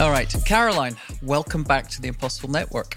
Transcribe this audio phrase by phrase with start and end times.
[0.00, 2.96] All right, Caroline, welcome back to the Impossible Network.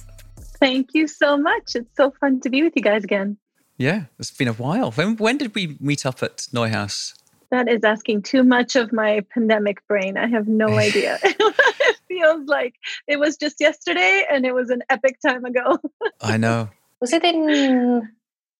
[0.61, 1.75] Thank you so much.
[1.75, 3.35] It's so fun to be with you guys again.
[3.75, 4.91] Yeah, it's been a while.
[4.91, 7.13] When when did we meet up at Neuhaus?
[7.51, 10.15] That is asking too much of my pandemic brain.
[10.15, 11.19] I have no idea.
[11.23, 12.75] it feels like
[13.05, 15.79] it was just yesterday and it was an epic time ago.
[16.21, 16.69] I know.
[17.01, 18.09] Was it in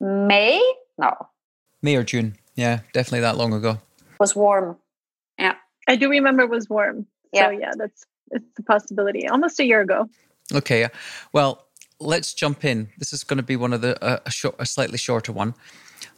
[0.02, 0.60] May?
[0.98, 1.14] No.
[1.82, 2.36] May or June.
[2.56, 3.78] Yeah, definitely that long ago.
[4.00, 4.76] It was warm.
[5.40, 5.56] Yeah.
[5.88, 7.08] I do remember it was warm.
[7.32, 7.48] Yeah.
[7.48, 9.28] So yeah, that's it's a possibility.
[9.28, 10.10] Almost a year ago.
[10.54, 10.88] Okay.
[11.32, 11.66] Well,
[12.00, 12.90] let's jump in.
[12.98, 15.56] This is going to be one of the uh, a short, a slightly shorter one,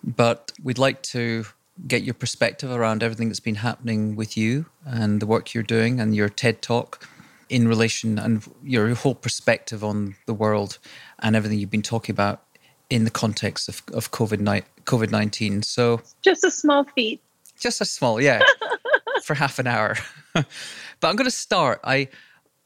[0.04, 1.46] but we'd like to
[1.88, 6.00] get your perspective around everything that's been happening with you and the work you're doing
[6.00, 7.05] and your TED talk
[7.50, 10.80] in relation and your whole perspective on the world
[11.20, 12.41] and everything you've been talking about
[12.90, 15.63] in the context of, of COVID COVID nineteen.
[15.63, 17.22] So just a small feat.
[17.60, 18.41] Just a small, yeah,
[19.24, 19.96] for half an hour.
[21.00, 21.80] but I'm going to start.
[21.84, 22.10] I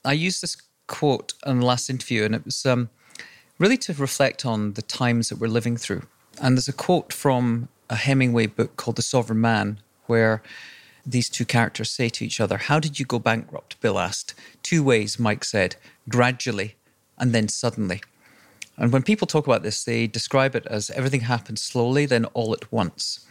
[0.04, 2.90] I used this quote in the last interview, and it was um,
[3.60, 6.04] really to reflect on the times that we're living through.
[6.42, 10.42] And there's a quote from a Hemingway book called The Sovereign Man, where
[11.06, 13.80] these two characters say to each other, How did you go bankrupt?
[13.82, 14.34] Bill asked.
[14.64, 15.76] Two ways, Mike said,
[16.08, 16.76] gradually
[17.18, 18.02] and then suddenly.
[18.78, 22.54] And when people talk about this, they describe it as everything happened slowly, then all
[22.54, 23.28] at once.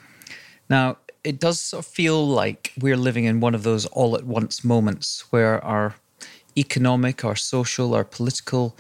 [0.69, 4.25] Now, it does sort of feel like we're living in one of those all at
[4.25, 5.95] once moments where our
[6.57, 8.77] economic, our social, our political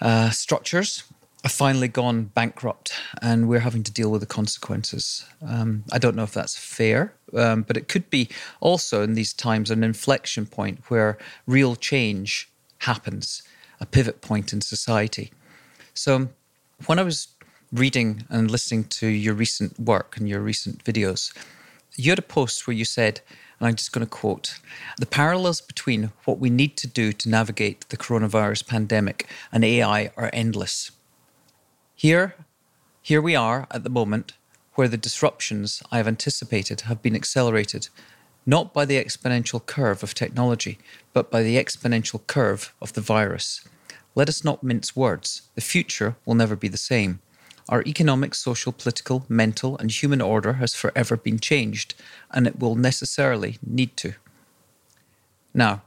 [0.00, 1.04] uh, structures
[1.42, 5.26] have finally gone bankrupt and we're having to deal with the consequences.
[5.44, 8.28] Um, I don't know if that's fair, um, but it could be
[8.60, 13.42] also in these times an inflection point where real change happens,
[13.80, 15.32] a pivot point in society.
[15.94, 16.28] So
[16.86, 17.28] when I was
[17.72, 21.32] reading and listening to your recent work and your recent videos,
[21.94, 23.20] you had a post where you said,
[23.58, 24.58] and I'm just going to quote
[24.98, 30.10] the parallels between what we need to do to navigate the coronavirus pandemic and AI
[30.16, 30.90] are endless.
[31.94, 32.34] Here,
[33.00, 34.34] here we are at the moment
[34.74, 37.88] where the disruptions I have anticipated have been accelerated,
[38.46, 40.78] not by the exponential curve of technology,
[41.12, 43.66] but by the exponential curve of the virus.
[44.14, 45.42] Let us not mince words.
[45.54, 47.20] The future will never be the same.
[47.68, 51.94] Our economic, social, political, mental, and human order has forever been changed,
[52.30, 54.14] and it will necessarily need to.
[55.54, 55.82] Now,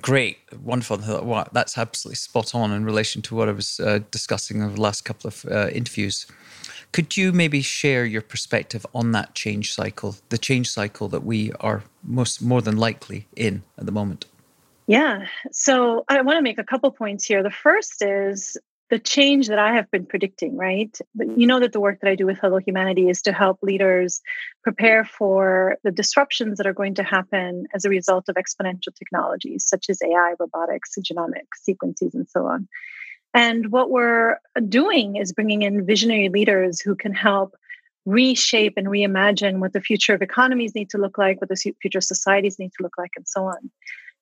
[0.00, 0.98] great, wonderful.
[0.98, 4.80] Wow, that's absolutely spot on in relation to what I was uh, discussing over the
[4.80, 6.26] last couple of uh, interviews.
[6.92, 11.52] Could you maybe share your perspective on that change cycle, the change cycle that we
[11.60, 14.26] are most more than likely in at the moment?
[14.86, 15.26] Yeah.
[15.50, 17.42] So I want to make a couple points here.
[17.42, 18.56] The first is
[18.90, 20.96] the change that I have been predicting, right?
[21.14, 24.20] You know that the work that I do with Hello Humanity is to help leaders
[24.62, 29.64] prepare for the disruptions that are going to happen as a result of exponential technologies
[29.66, 32.68] such as AI, robotics, genomics, sequences, and so on.
[33.32, 37.56] And what we're doing is bringing in visionary leaders who can help
[38.06, 41.98] reshape and reimagine what the future of economies need to look like, what the future
[41.98, 43.70] of societies need to look like, and so on.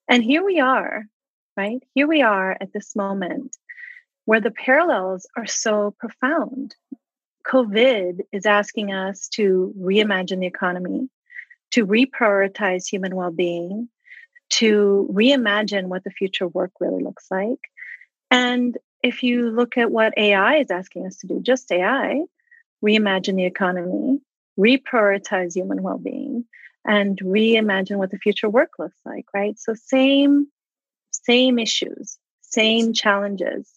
[0.08, 1.04] And here we are,
[1.56, 1.82] right?
[1.94, 3.56] Here we are at this moment
[4.25, 6.75] where the parallels are so profound.
[7.47, 11.09] COVID is asking us to reimagine the economy,
[11.72, 13.88] to reprioritize human well being,
[14.50, 17.59] to reimagine what the future work really looks like.
[18.31, 22.22] And if you look at what AI is asking us to do, just AI,
[22.84, 24.21] reimagine the economy,
[24.59, 26.44] reprioritize human well being,
[26.84, 29.59] and reimagine what the future work looks like, right?
[29.59, 30.49] So, same,
[31.10, 33.69] same issues, same challenges,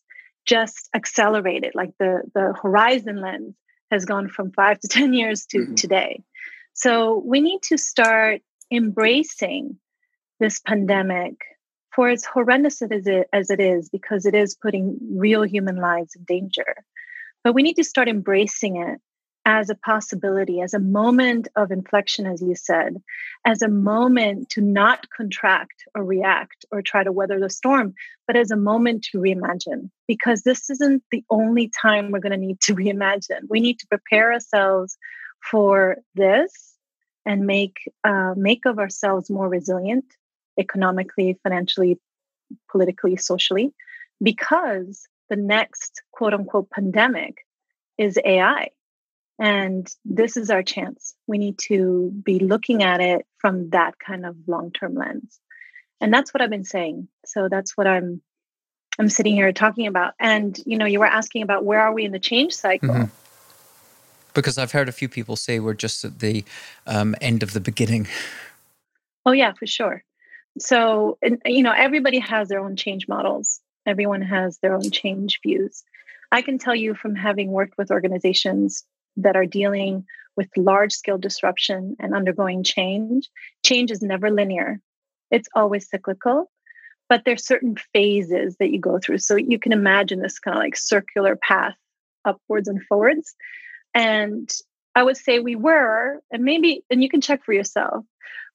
[0.45, 3.55] just accelerated like the the horizon lens
[3.91, 5.73] has gone from 5 to 10 years to mm-hmm.
[5.75, 6.23] today
[6.73, 8.41] so we need to start
[8.71, 9.77] embracing
[10.39, 11.35] this pandemic
[11.95, 16.15] for as horrendous as it, as it is because it is putting real human lives
[16.15, 16.75] in danger
[17.43, 18.99] but we need to start embracing it
[19.45, 23.01] as a possibility, as a moment of inflection, as you said,
[23.45, 27.93] as a moment to not contract or react or try to weather the storm,
[28.25, 29.91] but as a moment to reimagine.
[30.07, 33.41] Because this isn't the only time we're going to need to reimagine.
[33.47, 34.97] We need to prepare ourselves
[35.49, 36.51] for this
[37.25, 40.05] and make uh, make of ourselves more resilient
[40.57, 41.99] economically, financially,
[42.71, 43.73] politically, socially,
[44.23, 47.45] because the next quote unquote pandemic
[47.97, 48.69] is AI
[49.37, 51.15] and this is our chance.
[51.27, 55.39] We need to be looking at it from that kind of long-term lens.
[56.01, 57.07] And that's what I've been saying.
[57.25, 58.21] So that's what I'm
[58.97, 60.13] I'm sitting here talking about.
[60.19, 62.89] And you know, you were asking about where are we in the change cycle?
[62.89, 63.05] Mm-hmm.
[64.33, 66.43] Because I've heard a few people say we're just at the
[66.87, 68.07] um, end of the beginning.
[69.25, 70.03] Oh yeah, for sure.
[70.57, 75.39] So, and, you know, everybody has their own change models, everyone has their own change
[75.41, 75.83] views.
[76.31, 78.83] I can tell you from having worked with organizations
[79.17, 83.29] that are dealing with large scale disruption and undergoing change,
[83.63, 84.79] change is never linear,
[85.31, 86.51] it's always cyclical.
[87.07, 89.19] But there's certain phases that you go through.
[89.19, 91.75] So you can imagine this kind of like circular path
[92.25, 93.35] upwards and forwards.
[93.93, 94.49] And
[94.95, 98.03] I would say we were, and maybe, and you can check for yourself,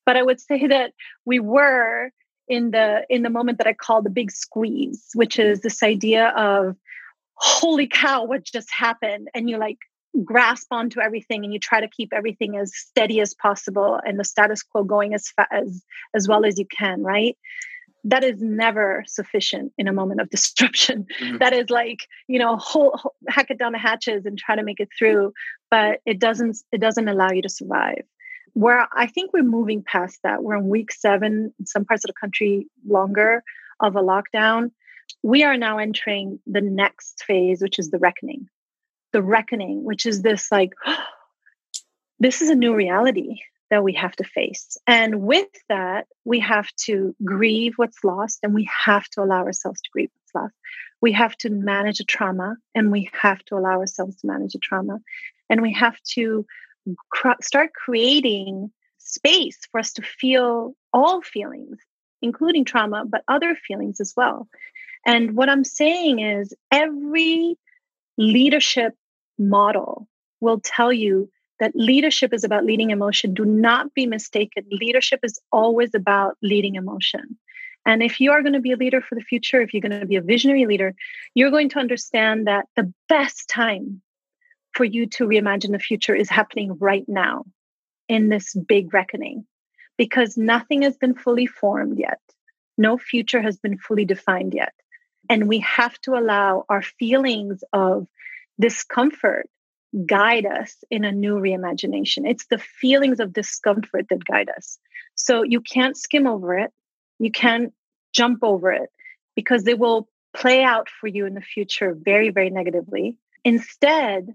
[0.05, 0.93] but I would say that
[1.25, 2.11] we were
[2.49, 6.33] in the in the moment that I call the big squeeze, which is this idea
[6.37, 6.77] of
[7.35, 9.29] holy cow, what just happened?
[9.35, 9.79] And you like
[10.25, 14.25] grasp onto everything and you try to keep everything as steady as possible and the
[14.25, 15.85] status quo going as fa- as
[16.15, 17.37] as well as you can, right?
[18.05, 21.07] that is never sufficient in a moment of disruption.
[21.21, 21.39] Mm-hmm.
[21.39, 24.62] That is like you know, whole, whole, hack it down the hatches and try to
[24.62, 25.33] make it through,
[25.71, 28.05] but it doesn't it doesn't allow you to survive.
[28.55, 30.43] Where I think we're moving past that.
[30.43, 33.45] We're in week seven in some parts of the country longer
[33.79, 34.73] of a lockdown.
[35.23, 38.49] We are now entering the next phase, which is the reckoning.
[39.12, 40.73] The reckoning, which is this like,
[42.19, 43.41] this is a new reality
[43.71, 44.77] that we have to face.
[44.87, 49.81] And with that, we have to grieve what's lost and we have to allow ourselves
[49.81, 50.55] to grieve what's lost.
[51.01, 54.59] We have to manage a trauma and we have to allow ourselves to manage a
[54.59, 54.99] trauma.
[55.49, 56.45] And we have to
[57.11, 61.79] cr- start creating space for us to feel all feelings,
[62.23, 64.49] including trauma, but other feelings as well.
[65.07, 67.57] And what I'm saying is every
[68.19, 68.95] leadership
[69.41, 70.07] model
[70.41, 73.35] will tell you that leadership is about leading emotion.
[73.35, 74.65] Do not be mistaken.
[74.71, 77.39] Leadership is always about leading emotion.
[77.87, 79.99] And if you are going to be a leader for the future, if you're going
[79.99, 80.95] to be a visionary leader,
[81.35, 84.03] you're going to understand that the best time
[84.73, 87.45] for you to reimagine the future is happening right now
[88.09, 89.47] in this big reckoning
[89.97, 92.21] because nothing has been fully formed yet.
[92.79, 94.73] No future has been fully defined yet.
[95.29, 98.07] And we have to allow our feelings of
[98.61, 99.49] discomfort
[100.07, 102.29] guide us in a new reimagination.
[102.29, 104.79] It's the feelings of discomfort that guide us.
[105.17, 106.71] So you can't skim over it,
[107.19, 107.73] you can't
[108.12, 108.91] jump over it
[109.35, 113.17] because they will play out for you in the future very, very negatively.
[113.45, 114.29] Instead,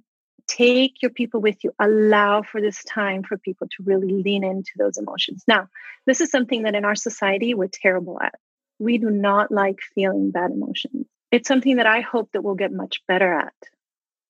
[0.47, 1.71] take your people with you.
[1.79, 5.43] Allow for this time for people to really lean into those emotions.
[5.47, 5.69] Now,
[6.05, 8.35] this is something that in our society we're terrible at.
[8.77, 11.07] We do not like feeling bad emotions.
[11.31, 13.53] It's something that I hope that we'll get much better at.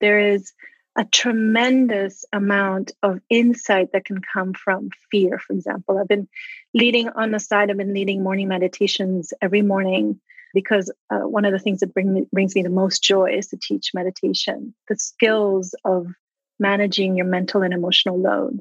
[0.06, 0.54] There is
[0.96, 5.98] a tremendous amount of insight that can come from fear, for example.
[5.98, 6.28] I've been
[6.76, 10.20] leading on the side, I've been leading morning meditations every morning
[10.54, 13.48] because uh, one of the things that bring me, brings me the most joy is
[13.48, 16.06] to teach meditation, the skills of
[16.60, 18.60] managing your mental and emotional load.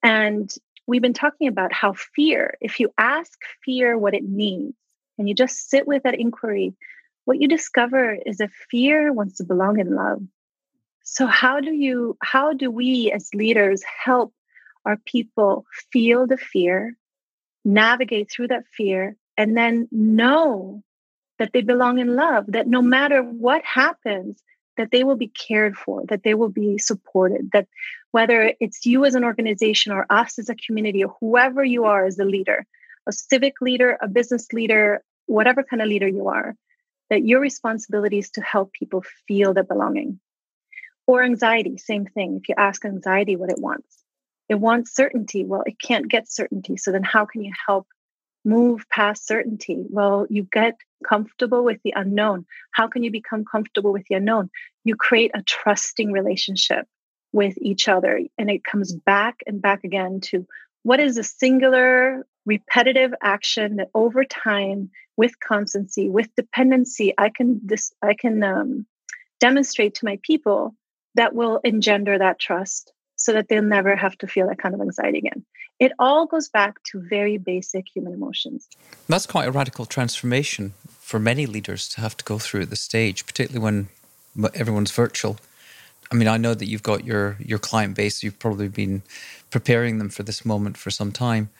[0.00, 0.48] And
[0.86, 4.76] we've been talking about how fear, if you ask fear what it needs
[5.18, 6.72] and you just sit with that inquiry,
[7.24, 10.22] what you discover is that fear wants to belong in love
[11.04, 14.32] so how do you how do we as leaders help
[14.84, 16.96] our people feel the fear,
[17.64, 20.82] navigate through that fear, and then know
[21.38, 24.42] that they belong in love, that no matter what happens,
[24.76, 27.66] that they will be cared for, that they will be supported, that
[28.10, 32.06] whether it's you as an organization or us as a community or whoever you are
[32.06, 32.64] as a leader,
[33.06, 36.54] a civic leader, a business leader, whatever kind of leader you are,
[37.10, 40.20] that your responsibility is to help people feel the belonging.
[41.06, 42.40] Or anxiety, same thing.
[42.42, 44.02] If you ask anxiety what it wants,
[44.48, 45.44] it wants certainty.
[45.44, 46.76] Well, it can't get certainty.
[46.76, 47.86] So then, how can you help
[48.44, 49.84] move past certainty?
[49.88, 52.46] Well, you get comfortable with the unknown.
[52.72, 54.50] How can you become comfortable with the unknown?
[54.84, 56.86] You create a trusting relationship
[57.32, 58.20] with each other.
[58.38, 60.46] And it comes back and back again to
[60.84, 67.60] what is a singular, repetitive action that over time, with constancy, with dependency, I can
[68.02, 68.86] I can um,
[69.40, 70.74] demonstrate to my people
[71.14, 74.80] that will engender that trust so that they'll never have to feel that kind of
[74.80, 75.44] anxiety again.
[75.80, 78.68] It all goes back to very basic human emotions.
[79.08, 82.80] That's quite a radical transformation for many leaders to have to go through at this
[82.80, 83.88] stage, particularly when
[84.54, 85.38] everyone's virtual.
[86.12, 88.22] I mean, I know that you've got your your client base.
[88.22, 89.02] You've probably been
[89.50, 91.50] preparing them for this moment for some time,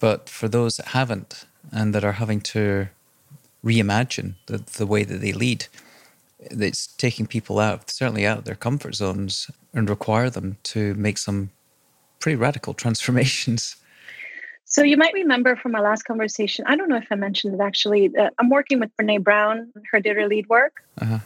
[0.00, 2.88] but for those that haven't and that are having to
[3.64, 5.66] reimagine the, the way that they lead,
[6.50, 11.18] it's taking people out, certainly out of their comfort zones, and require them to make
[11.18, 11.50] some
[12.20, 13.76] pretty radical transformations.
[14.64, 16.64] So you might remember from our last conversation.
[16.66, 18.08] I don't know if I mentioned it actually.
[18.08, 21.18] That I'm working with Brene Brown, her Dare to Lead work, uh-huh.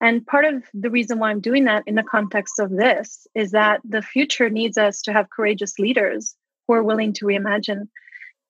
[0.00, 3.52] and part of the reason why I'm doing that in the context of this is
[3.52, 7.88] that the future needs us to have courageous leaders who are willing to reimagine.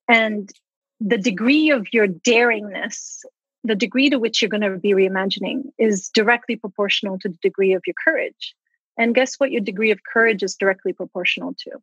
[0.08, 0.50] And
[1.00, 3.20] the degree of your daringness,
[3.64, 7.74] the degree to which you're going to be reimagining, is directly proportional to the degree
[7.74, 8.54] of your courage.
[8.98, 9.50] And guess what?
[9.50, 11.80] Your degree of courage is directly proportional to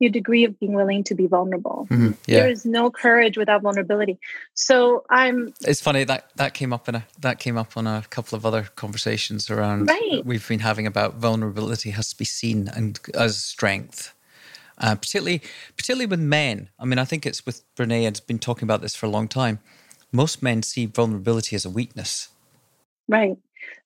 [0.00, 1.86] your degree of being willing to be vulnerable.
[1.90, 2.12] Mm-hmm.
[2.26, 2.40] Yeah.
[2.40, 4.18] There is no courage without vulnerability.
[4.54, 5.54] So I'm.
[5.62, 8.44] It's funny that that came up in a that came up on a couple of
[8.44, 10.24] other conversations around right.
[10.24, 14.14] we've been having about vulnerability has to be seen and as strength.
[14.76, 15.40] Uh, particularly,
[15.76, 16.68] particularly with men.
[16.80, 18.02] I mean, I think it's with Brene.
[18.06, 19.60] Has been talking about this for a long time.
[20.14, 22.28] Most men see vulnerability as a weakness.
[23.08, 23.36] Right.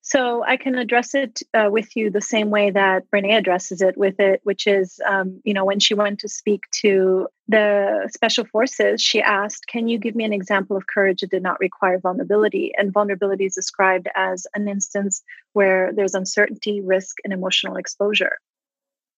[0.03, 3.97] So I can address it uh, with you the same way that Brene addresses it
[3.97, 8.45] with it, which is, um, you know, when she went to speak to the special
[8.45, 11.99] forces, she asked, "Can you give me an example of courage that did not require
[11.99, 18.37] vulnerability?" And vulnerability is described as an instance where there's uncertainty, risk, and emotional exposure.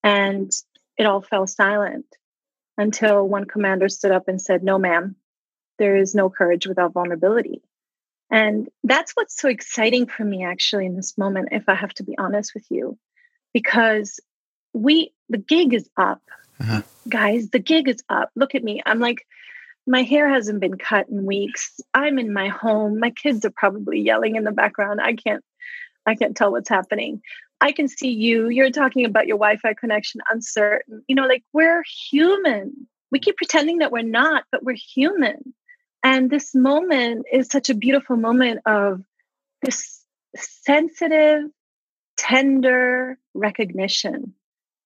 [0.04, 0.50] And
[0.96, 2.06] it all fell silent
[2.78, 5.16] until one commander stood up and said, "No, ma'am,
[5.80, 7.60] there is no courage without vulnerability."
[8.30, 12.04] And that's what's so exciting for me, actually, in this moment, if I have to
[12.04, 12.96] be honest with you,
[13.52, 14.20] because
[14.72, 16.22] we, the gig is up.
[16.60, 16.82] Uh-huh.
[17.08, 18.30] Guys, the gig is up.
[18.36, 18.80] Look at me.
[18.86, 19.26] I'm like,
[19.84, 21.80] my hair hasn't been cut in weeks.
[21.92, 23.00] I'm in my home.
[23.00, 25.00] My kids are probably yelling in the background.
[25.00, 25.42] I can't,
[26.06, 27.22] I can't tell what's happening.
[27.60, 28.48] I can see you.
[28.48, 31.02] You're talking about your Wi Fi connection, uncertain.
[31.08, 32.86] You know, like we're human.
[33.10, 35.52] We keep pretending that we're not, but we're human.
[36.02, 39.02] And this moment is such a beautiful moment of
[39.62, 40.04] this
[40.36, 41.50] sensitive,
[42.16, 44.34] tender recognition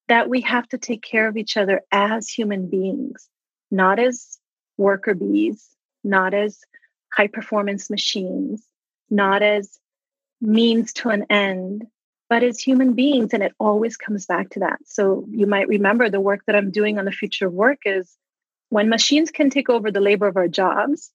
[0.07, 3.27] that we have to take care of each other as human beings,
[3.71, 4.37] not as
[4.77, 5.67] worker bees,
[6.03, 6.59] not as
[7.11, 8.63] high performance machines,
[9.09, 9.79] not as
[10.41, 11.85] means to an end,
[12.29, 13.33] but as human beings.
[13.33, 14.79] And it always comes back to that.
[14.85, 18.15] So you might remember the work that I'm doing on the future of work is
[18.69, 21.11] when machines can take over the labor of our jobs,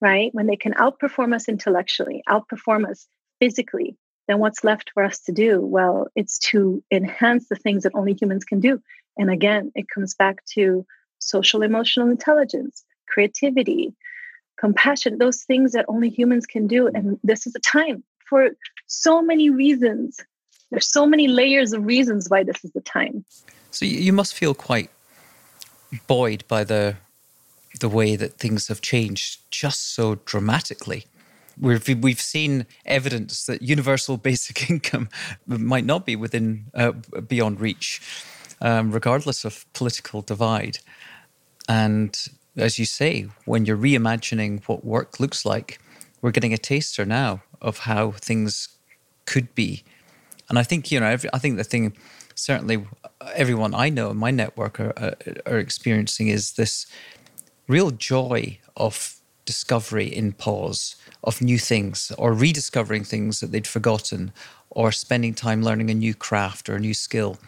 [0.00, 0.30] right?
[0.32, 3.06] When they can outperform us intellectually, outperform us
[3.40, 5.60] physically, then what's left for us to do?
[5.60, 8.80] Well, it's to enhance the things that only humans can do.
[9.16, 10.86] And again, it comes back to
[11.18, 13.94] social emotional intelligence, creativity,
[14.58, 16.88] compassion, those things that only humans can do.
[16.88, 18.50] And this is a time for
[18.86, 20.18] so many reasons.
[20.70, 23.24] There's so many layers of reasons why this is the time.
[23.70, 24.90] So you must feel quite
[26.06, 26.96] buoyed by the
[27.80, 31.06] the way that things have changed just so dramatically.
[31.60, 35.08] We've, we've seen evidence that universal basic income
[35.46, 36.92] might not be within uh,
[37.26, 38.00] beyond reach,
[38.60, 40.78] um, regardless of political divide.
[41.68, 42.18] And
[42.56, 45.80] as you say, when you're reimagining what work looks like,
[46.22, 48.68] we're getting a taster now of how things
[49.26, 49.84] could be.
[50.48, 51.94] And I think you know, I think the thing
[52.38, 55.16] certainly uh, everyone I know in my network are, are,
[55.46, 56.86] are experiencing is this
[57.66, 64.32] real joy of discovery in pause, of new things, or rediscovering things that they'd forgotten,
[64.70, 67.38] or spending time learning a new craft or a new skill.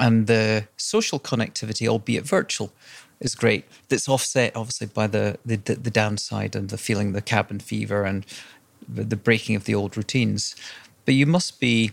[0.00, 2.72] And the social connectivity, albeit virtual,
[3.20, 3.64] is great.
[3.88, 8.24] That's offset obviously by the the, the downside and the feeling the cabin fever and
[8.88, 10.56] the breaking of the old routines.
[11.04, 11.92] But you must be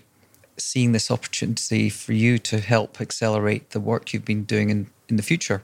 [0.59, 5.15] seeing this opportunity for you to help accelerate the work you've been doing in, in
[5.15, 5.63] the future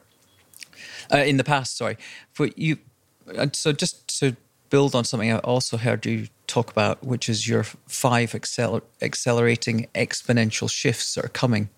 [1.13, 1.77] uh, in the past.
[1.77, 1.97] Sorry,
[2.37, 2.77] but you.
[3.35, 4.35] and So just to
[4.69, 9.87] build on something I also heard you talk about, which is your five acceler- accelerating
[9.95, 11.69] exponential shifts that are coming.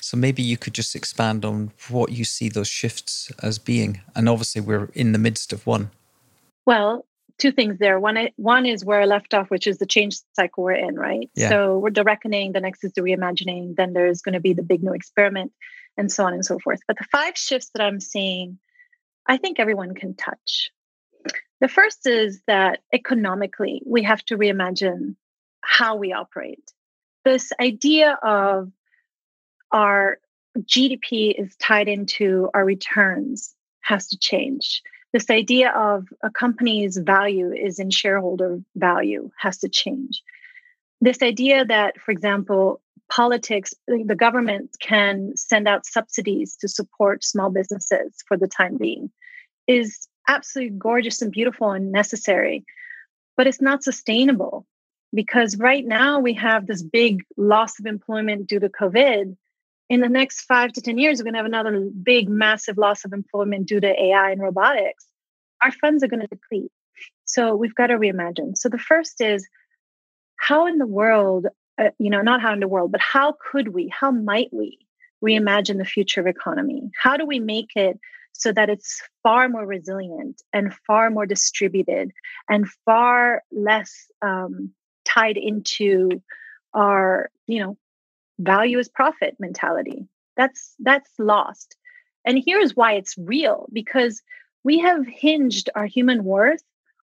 [0.00, 4.28] So maybe you could just expand on what you see those shifts as being, and
[4.28, 5.90] obviously we're in the midst of one.
[6.66, 7.06] Well,
[7.38, 7.98] two things there.
[7.98, 11.30] One, one is where I left off, which is the change cycle we're in, right?
[11.34, 11.48] Yeah.
[11.48, 12.52] So we're the reckoning.
[12.52, 13.76] The next is the reimagining.
[13.76, 15.52] Then there's going to be the big new experiment
[15.96, 16.80] and so on and so forth.
[16.86, 18.58] But the five shifts that I'm seeing,
[19.26, 20.70] I think everyone can touch.
[21.60, 25.16] The first is that economically, we have to reimagine
[25.60, 26.72] how we operate.
[27.24, 28.70] This idea of
[29.72, 30.18] our
[30.58, 34.82] GDP is tied into our returns has to change.
[35.14, 40.20] This idea of a company's value is in shareholder value has to change.
[41.00, 47.48] This idea that, for example, politics, the government can send out subsidies to support small
[47.48, 49.12] businesses for the time being
[49.68, 52.64] is absolutely gorgeous and beautiful and necessary,
[53.36, 54.66] but it's not sustainable
[55.14, 59.36] because right now we have this big loss of employment due to COVID.
[59.88, 63.04] In the next five to 10 years, we're going to have another big, massive loss
[63.04, 65.06] of employment due to AI and robotics.
[65.62, 66.72] Our funds are going to deplete.
[67.24, 68.56] So we've got to reimagine.
[68.56, 69.46] So the first is
[70.36, 71.46] how in the world
[71.78, 74.78] uh, you know, not how in the world, but how could we, how might we
[75.24, 76.90] reimagine the future of economy?
[77.00, 77.98] How do we make it
[78.32, 82.12] so that it's far more resilient and far more distributed
[82.48, 84.70] and far less um,
[85.04, 86.22] tied into
[86.74, 87.76] our you know
[88.38, 90.06] value is profit mentality.
[90.36, 91.76] That's that's lost.
[92.24, 94.22] And here's why it's real because
[94.64, 96.62] we have hinged our human worth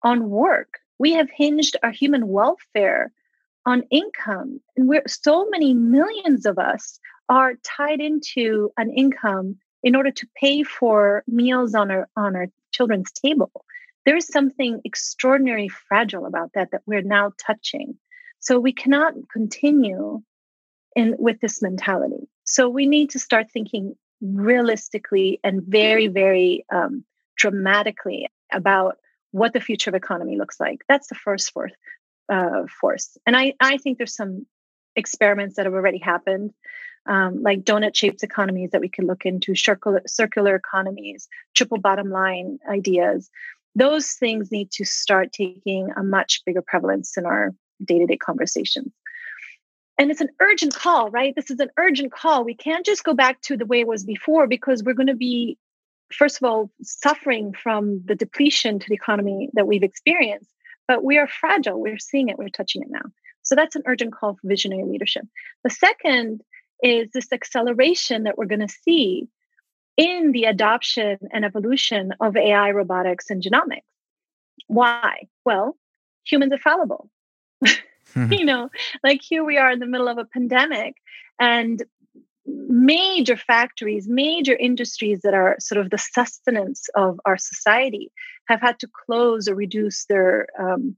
[0.04, 0.80] on work.
[1.00, 3.12] We have hinged our human welfare
[3.66, 4.62] on income.
[4.78, 10.28] And we're so many millions of us are tied into an income in order to
[10.36, 13.52] pay for meals on our on our children's table.
[14.06, 17.98] There is something extraordinarily fragile about that that we're now touching.
[18.40, 20.24] So we cannot continue
[20.96, 27.04] in with this mentality so we need to start thinking realistically and very very um,
[27.38, 28.98] dramatically about
[29.32, 31.72] what the future of economy looks like that's the first force
[32.30, 34.46] uh, force and i i think there's some
[34.96, 36.52] experiments that have already happened
[37.10, 42.10] um, like donut shaped economies that we could look into, circular, circular economies, triple bottom
[42.12, 43.30] line ideas.
[43.76, 47.52] Those things need to start taking a much bigger prevalence in our
[47.84, 48.92] day to day conversations.
[50.00, 51.36] And it's an urgent call, right?
[51.36, 52.46] This is an urgent call.
[52.46, 55.14] We can't just go back to the way it was before because we're going to
[55.14, 55.58] be,
[56.10, 60.50] first of all, suffering from the depletion to the economy that we've experienced.
[60.88, 61.82] But we are fragile.
[61.82, 63.02] We're seeing it, we're touching it now.
[63.42, 65.26] So that's an urgent call for visionary leadership.
[65.66, 66.42] The second
[66.82, 69.28] is this acceleration that we're going to see
[69.98, 73.84] in the adoption and evolution of AI, robotics, and genomics.
[74.68, 75.28] Why?
[75.44, 75.76] Well,
[76.24, 77.10] humans are fallible.
[78.30, 78.70] You know,
[79.04, 80.96] like here we are in the middle of a pandemic,
[81.40, 81.84] and
[82.46, 88.12] major factories, major industries that are sort of the sustenance of our society
[88.48, 90.96] have had to close or reduce their um,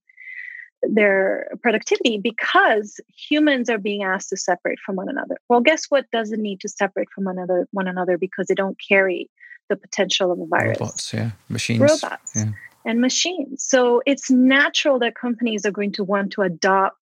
[0.83, 5.37] their productivity because humans are being asked to separate from one another.
[5.47, 8.77] Well, guess what doesn't need to separate from one another one another because they don't
[8.87, 9.29] carry
[9.69, 10.79] the potential of a virus.
[10.79, 11.31] Robots, yeah.
[11.49, 11.79] Machines.
[11.79, 12.51] Robots yeah.
[12.85, 13.63] and machines.
[13.63, 17.00] So it's natural that companies are going to want to adopt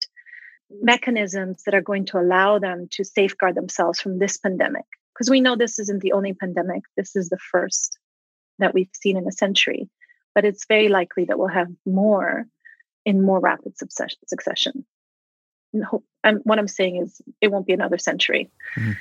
[0.70, 4.86] mechanisms that are going to allow them to safeguard themselves from this pandemic.
[5.14, 6.84] Because we know this isn't the only pandemic.
[6.96, 7.98] This is the first
[8.60, 9.90] that we've seen in a century.
[10.36, 12.46] But it's very likely that we'll have more
[13.06, 14.86] in more rapid succession.
[16.24, 18.50] And what I'm saying is, it won't be another century.
[18.78, 18.92] Mm-hmm.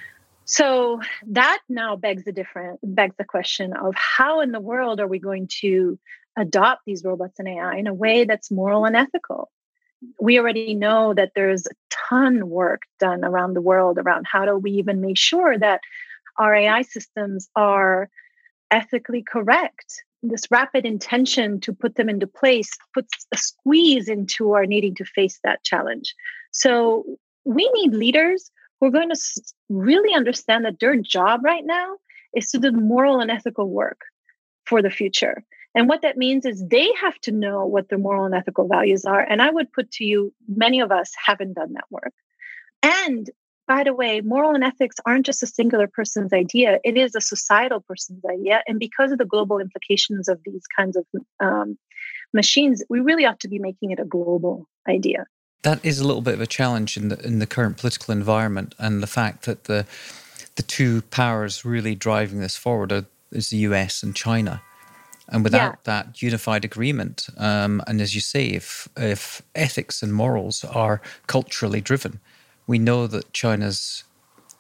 [0.44, 5.06] So that now begs the different begs the question of how in the world are
[5.06, 5.98] we going to
[6.38, 9.50] adopt these robots and AI in a way that's moral and ethical?
[10.20, 11.74] We already know that there's a
[12.08, 15.80] ton work done around the world around how do we even make sure that
[16.38, 18.08] our AI systems are
[18.70, 24.66] ethically correct this rapid intention to put them into place puts a squeeze into our
[24.66, 26.14] needing to face that challenge.
[26.50, 27.04] So
[27.44, 31.96] we need leaders who are going to really understand that their job right now
[32.34, 34.00] is to do moral and ethical work
[34.66, 35.44] for the future.
[35.78, 39.04] And what that means is they have to know what their moral and ethical values
[39.04, 39.20] are.
[39.20, 42.12] And I would put to you, many of us haven't done that work.
[42.82, 43.30] And
[43.68, 47.20] by the way, moral and ethics aren't just a singular person's idea, it is a
[47.20, 48.60] societal person's idea.
[48.66, 51.06] And because of the global implications of these kinds of
[51.38, 51.78] um,
[52.34, 55.26] machines, we really ought to be making it a global idea.
[55.62, 58.74] That is a little bit of a challenge in the in the current political environment,
[58.80, 59.86] and the fact that the
[60.56, 64.60] the two powers really driving this forward are, is the US and China.
[65.30, 65.76] And without yeah.
[65.84, 71.82] that unified agreement, um, and as you say, if if ethics and morals are culturally
[71.82, 72.20] driven,
[72.66, 74.04] we know that China's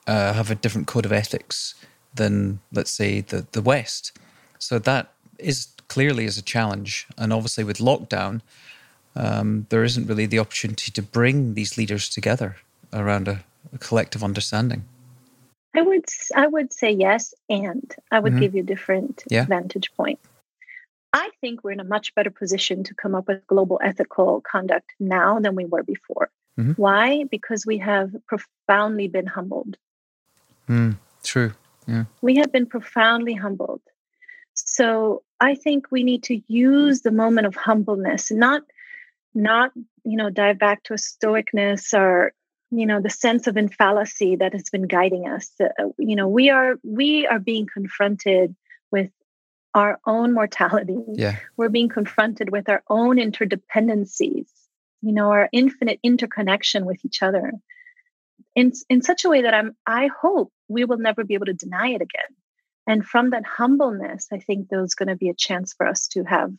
[0.06, 1.74] uh, have a different code of ethics
[2.14, 4.18] than, let's say, the the West.
[4.58, 8.42] So that is clearly is a challenge, and obviously with lockdown,
[9.16, 12.56] um, there isn't really the opportunity to bring these leaders together
[12.92, 14.84] around a, a collective understanding.
[15.74, 16.04] I would
[16.34, 18.40] I would say yes, and I would mm-hmm.
[18.40, 19.46] give you a different yeah.
[19.46, 20.18] vantage point.
[21.18, 24.92] I think we're in a much better position to come up with global ethical conduct
[25.00, 26.30] now than we were before.
[26.58, 26.72] Mm-hmm.
[26.72, 27.24] Why?
[27.24, 29.76] Because we have profoundly been humbled.
[30.68, 31.52] Mm, true.
[31.86, 32.04] Yeah.
[32.20, 33.80] We have been profoundly humbled.
[34.54, 38.62] So I think we need to use the moment of humbleness, not
[39.34, 39.72] not
[40.04, 42.32] you know dive back to a stoicness or
[42.70, 45.50] you know the sense of infallacy that has been guiding us.
[45.60, 48.54] Uh, you know we are we are being confronted
[49.74, 50.98] our own mortality.
[51.12, 51.36] Yeah.
[51.56, 54.46] We're being confronted with our own interdependencies
[55.02, 57.52] you know our infinite interconnection with each other.
[58.54, 61.54] In in such a way that i'm i hope we will never be able to
[61.54, 62.32] deny it again.
[62.86, 66.24] And from that humbleness i think there's going to be a chance for us to
[66.24, 66.52] have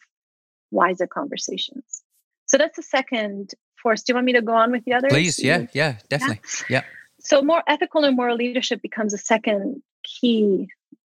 [0.72, 2.04] wiser conversations.
[2.46, 4.04] So that's the second force.
[4.04, 6.42] Do you want me to go on with the others please yeah yeah definitely.
[6.70, 6.84] Yeah, yeah.
[7.20, 10.70] so more ethical and moral leadership becomes a second key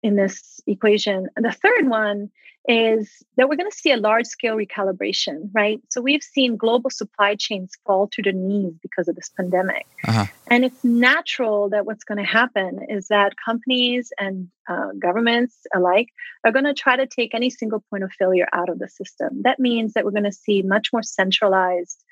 [0.03, 1.29] in this equation.
[1.37, 2.31] And the third one
[2.69, 5.81] is that we're going to see a large scale recalibration, right?
[5.89, 9.87] So we've seen global supply chains fall to their knees because of this pandemic.
[10.07, 10.27] Uh-huh.
[10.49, 16.09] And it's natural that what's going to happen is that companies and uh, governments alike
[16.45, 19.43] are going to try to take any single point of failure out of the system.
[19.43, 22.05] That means that we're going to see much more centralized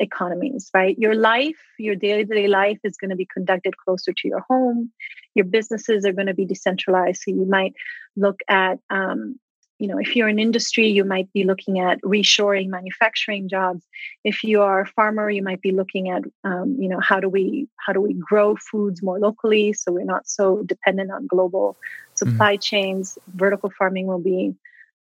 [0.00, 0.98] economies, right?
[0.98, 4.40] Your life, your day to day life is going to be conducted closer to your
[4.48, 4.90] home.
[5.34, 7.22] Your businesses are going to be decentralized.
[7.22, 7.74] So you might
[8.16, 9.38] look at, um,
[9.78, 13.84] you know, if you're an industry, you might be looking at reshoring manufacturing jobs.
[14.22, 17.28] If you are a farmer, you might be looking at, um, you know, how do
[17.28, 21.76] we how do we grow foods more locally so we're not so dependent on global
[22.14, 22.60] supply mm-hmm.
[22.60, 23.18] chains.
[23.34, 24.54] Vertical farming will be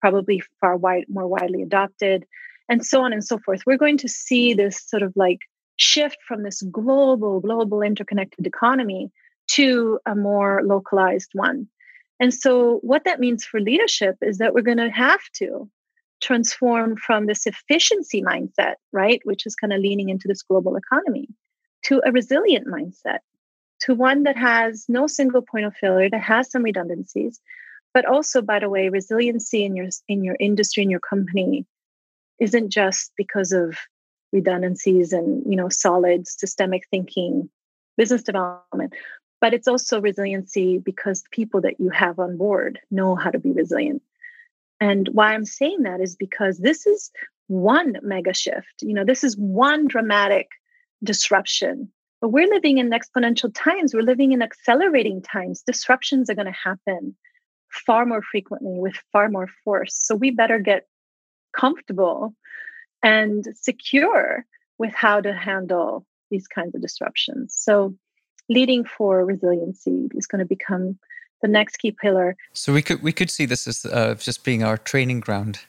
[0.01, 2.25] probably far wide more widely adopted
[2.69, 3.63] and so on and so forth.
[3.67, 5.41] We're going to see this sort of like
[5.77, 9.11] shift from this global, global interconnected economy
[9.49, 11.69] to a more localized one.
[12.21, 15.71] And so, what that means for leadership is that we're going to have to
[16.21, 21.29] transform from this efficiency mindset, right, which is kind of leaning into this global economy,
[21.85, 23.19] to a resilient mindset,
[23.81, 27.41] to one that has no single point of failure, that has some redundancies,
[27.95, 31.65] but also, by the way, resiliency in your in your industry, in your company,
[32.41, 33.77] isn't just because of
[34.33, 37.49] redundancies and you know solid systemic thinking
[37.97, 38.93] business development
[39.41, 43.39] but it's also resiliency because the people that you have on board know how to
[43.39, 44.03] be resilient.
[44.81, 47.11] And why i'm saying that is because this is
[47.47, 48.83] one mega shift.
[48.83, 50.49] You know this is one dramatic
[51.03, 53.95] disruption but we're living in exponential times.
[53.95, 55.63] We're living in accelerating times.
[55.63, 57.15] Disruptions are going to happen
[57.71, 59.95] far more frequently with far more force.
[59.97, 60.87] So we better get
[61.59, 62.35] comfortable
[63.03, 64.45] and secure
[64.79, 67.55] with how to handle these kinds of disruptions.
[67.57, 67.95] So,
[68.49, 70.99] leading for resiliency is going to become
[71.43, 72.37] the next key pillar.
[72.53, 75.61] So we could we could see this as uh, just being our training ground,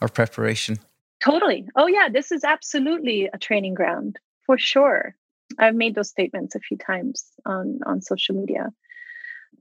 [0.00, 0.78] our preparation.
[1.22, 1.66] Totally.
[1.76, 5.14] Oh yeah, this is absolutely a training ground for sure.
[5.58, 8.72] I've made those statements a few times on on social media.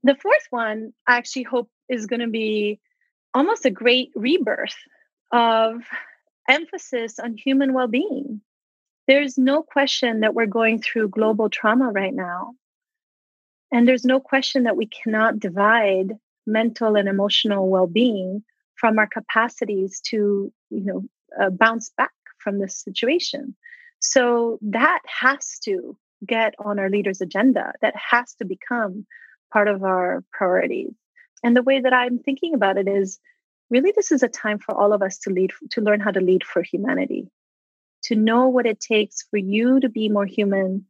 [0.03, 2.79] The fourth one, I actually hope is going to be
[3.33, 4.75] almost a great rebirth
[5.33, 5.81] of
[6.47, 8.39] emphasis on human well being.
[9.07, 12.53] There's no question that we're going through global trauma right now.
[13.71, 18.43] And there's no question that we cannot divide mental and emotional well being
[18.75, 21.03] from our capacities to, you know,
[21.41, 23.55] uh, bounce back from this situation.
[23.99, 27.73] So that has to get on our leaders' agenda.
[27.81, 29.05] That has to become
[29.51, 30.93] part of our priorities.
[31.43, 33.19] And the way that I'm thinking about it is
[33.73, 36.21] really this is a time for all of us to lead to learn how to
[36.21, 37.27] lead for humanity.
[38.03, 40.85] To know what it takes for you to be more human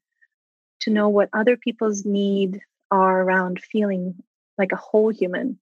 [0.83, 4.15] to know what other people's need are around feeling
[4.57, 5.57] like a whole human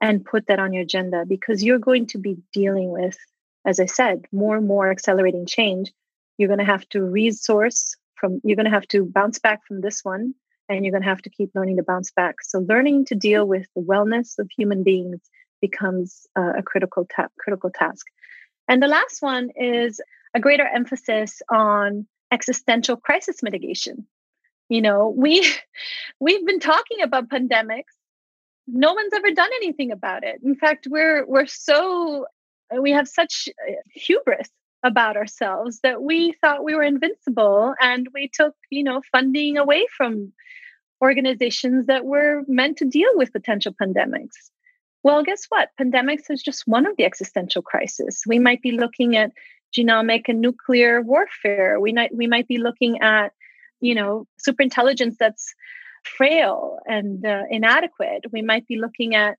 [0.00, 3.16] and put that on your agenda because you're going to be dealing with
[3.64, 5.92] as i said more and more accelerating change.
[6.36, 9.80] You're going to have to resource from you're going to have to bounce back from
[9.80, 10.34] this one
[10.68, 12.36] and you're going to have to keep learning to bounce back.
[12.42, 15.20] So learning to deal with the wellness of human beings
[15.68, 18.06] becomes uh, a critical ta- critical task.
[18.68, 20.00] And the last one is
[20.34, 24.06] a greater emphasis on existential crisis mitigation.
[24.68, 25.34] You know, we
[26.20, 27.94] we've been talking about pandemics.
[28.66, 30.36] No one's ever done anything about it.
[30.42, 32.26] In fact, we're we're so
[32.86, 33.72] we have such uh,
[34.06, 34.50] hubris
[34.82, 39.86] about ourselves that we thought we were invincible and we took, you know, funding away
[39.96, 40.32] from
[41.02, 44.36] organizations that were meant to deal with potential pandemics.
[45.04, 45.68] Well, guess what?
[45.78, 48.22] Pandemics is just one of the existential crises.
[48.26, 49.32] We might be looking at
[49.76, 51.78] genomic and nuclear warfare.
[51.78, 53.32] We might we might be looking at,
[53.80, 55.54] you know, superintelligence that's
[56.04, 58.24] frail and uh, inadequate.
[58.32, 59.36] We might be looking at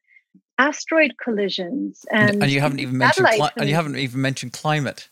[0.58, 5.10] asteroid collisions and and you haven't even mentioned cli- and you haven't even mentioned climate.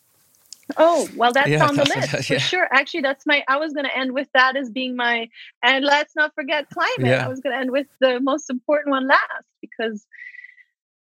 [0.77, 2.37] Oh, well, that's yeah, on the list yeah.
[2.37, 2.67] for sure.
[2.71, 5.27] Actually, that's my, I was going to end with that as being my,
[5.61, 7.11] and let's not forget climate.
[7.11, 7.25] Yeah.
[7.25, 10.05] I was going to end with the most important one last because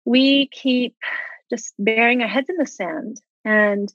[0.06, 0.96] we keep
[1.50, 3.22] just burying our heads in the sand.
[3.46, 3.94] And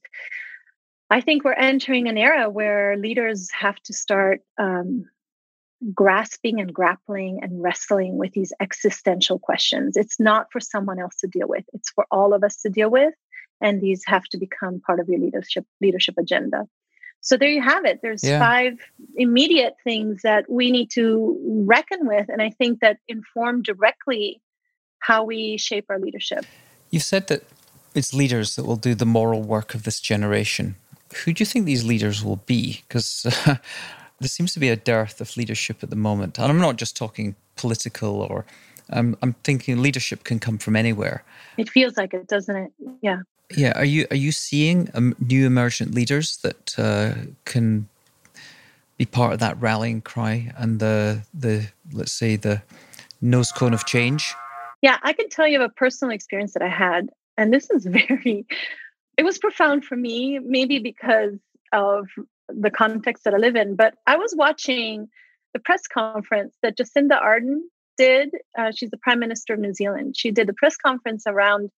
[1.10, 5.04] I think we're entering an era where leaders have to start um,
[5.94, 9.96] grasping and grappling and wrestling with these existential questions.
[9.96, 12.90] It's not for someone else to deal with, it's for all of us to deal
[12.90, 13.14] with.
[13.60, 16.66] And these have to become part of your leadership leadership agenda.
[17.20, 18.00] So there you have it.
[18.02, 18.38] There's yeah.
[18.38, 18.78] five
[19.16, 22.26] immediate things that we need to reckon with.
[22.28, 24.40] And I think that inform directly
[25.00, 26.44] how we shape our leadership.
[26.90, 27.44] You've said that
[27.94, 30.76] it's leaders that will do the moral work of this generation.
[31.24, 32.82] Who do you think these leaders will be?
[32.86, 33.56] Because uh,
[34.20, 36.38] there seems to be a dearth of leadership at the moment.
[36.38, 38.44] And I'm not just talking political or
[38.90, 41.22] Um, I'm thinking leadership can come from anywhere.
[41.56, 42.72] It feels like it, doesn't it?
[43.02, 43.20] Yeah.
[43.56, 43.72] Yeah.
[43.76, 47.12] Are you are you seeing um, new emergent leaders that uh,
[47.44, 47.88] can
[48.96, 52.62] be part of that rallying cry and the the let's say the
[53.20, 54.34] nose cone of change?
[54.82, 57.86] Yeah, I can tell you of a personal experience that I had, and this is
[57.86, 58.46] very.
[59.16, 61.38] It was profound for me, maybe because
[61.72, 62.06] of
[62.48, 63.74] the context that I live in.
[63.74, 65.08] But I was watching
[65.52, 67.60] the press conference that Jacinda Ardern
[67.96, 68.30] did.
[68.56, 70.16] Uh, she's the Prime Minister of New Zealand.
[70.16, 71.70] She did the press conference around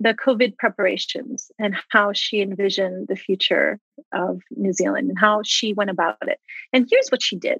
[0.00, 3.78] the COVID preparations and how she envisioned the future
[4.12, 6.40] of New Zealand and how she went about it.
[6.72, 7.58] And here's what she did.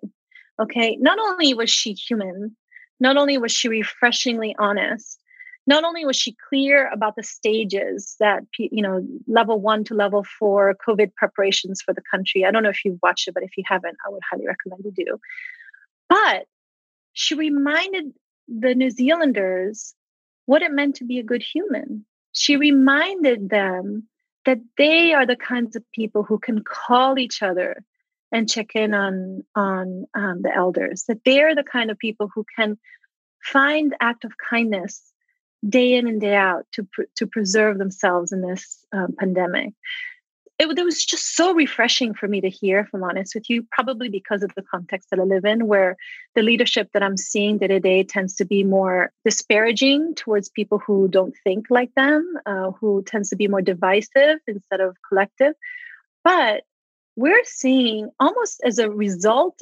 [0.60, 0.96] Okay.
[1.00, 2.56] Not only was she human,
[3.02, 5.18] not only was she refreshingly honest,
[5.66, 10.24] not only was she clear about the stages that you know level one to level
[10.38, 12.44] four covid preparations for the country.
[12.44, 14.84] I don't know if you've watched it but if you haven't i would highly recommend
[14.84, 15.18] you do.
[16.08, 16.46] But
[17.12, 18.12] she reminded
[18.48, 19.94] the new zealanders
[20.46, 22.04] what it meant to be a good human.
[22.32, 24.08] She reminded them
[24.46, 27.84] that they are the kinds of people who can call each other
[28.32, 32.44] and check in on on um, the elders that they're the kind of people who
[32.56, 32.78] can
[33.42, 35.02] find act of kindness
[35.68, 39.74] day in and day out to pr- to preserve themselves in this um, pandemic.
[40.58, 43.66] It, it, was just so refreshing for me to hear, if I'm honest with you,
[43.72, 45.96] probably because of the context that I live in, where
[46.36, 50.78] the leadership that I'm seeing day to day tends to be more disparaging towards people
[50.78, 55.54] who don't think like them, uh, who tends to be more divisive instead of collective.
[56.22, 56.62] But
[57.16, 59.60] we're seeing almost as a result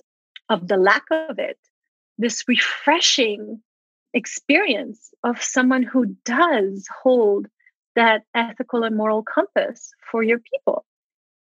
[0.48, 1.58] of the lack of it,
[2.18, 3.60] this refreshing
[4.12, 7.46] experience of someone who does hold
[7.96, 10.84] that ethical and moral compass for your people.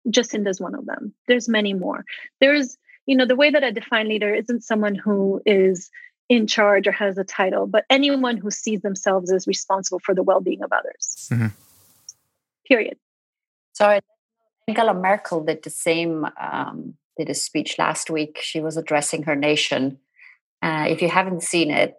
[0.08, 1.12] Jacinda's one of them.
[1.26, 2.04] There's many more.
[2.40, 5.90] There's, you know, the way that I define leader isn't someone who is
[6.28, 10.22] in charge or has a title, but anyone who sees themselves as responsible for the
[10.22, 11.28] well-being of others.
[11.32, 11.46] Mm-hmm.
[12.66, 12.96] Period.
[13.72, 14.00] So
[14.68, 16.26] Angela Merkel did the same.
[16.40, 18.38] Um, did a speech last week.
[18.42, 19.98] She was addressing her nation.
[20.62, 21.96] Uh, if you haven't seen it,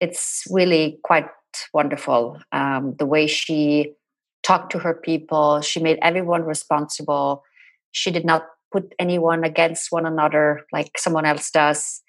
[0.00, 1.26] it's really quite
[1.74, 2.40] wonderful.
[2.52, 3.94] Um, the way she
[4.42, 7.44] talked to her people, she made everyone responsible.
[7.92, 12.02] She did not put anyone against one another like someone else does.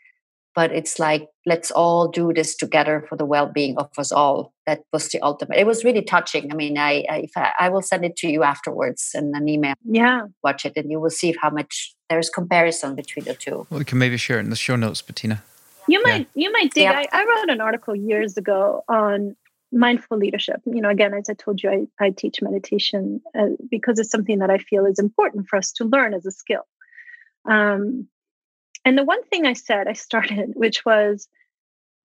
[0.53, 4.53] But it's like, let's all do this together for the well being of us all.
[4.65, 5.57] That was the ultimate.
[5.57, 6.51] It was really touching.
[6.51, 9.75] I mean, I, I, I, I will send it to you afterwards in an email.
[9.85, 10.23] Yeah.
[10.43, 13.65] Watch it and you will see how much there's comparison between the two.
[13.69, 15.41] Well, we can maybe share it in the show notes, Bettina.
[15.87, 16.43] You might yeah.
[16.43, 16.83] you might dig.
[16.83, 16.91] Yeah.
[16.91, 19.35] I, I wrote an article years ago on
[19.71, 20.61] mindful leadership.
[20.65, 24.39] You know, again, as I told you, I, I teach meditation uh, because it's something
[24.39, 26.63] that I feel is important for us to learn as a skill.
[27.49, 28.07] Um,
[28.85, 31.27] and the one thing I said, I started, which was